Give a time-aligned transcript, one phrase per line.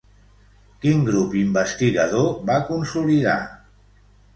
[0.85, 3.41] Quin grup investigador va consolidar?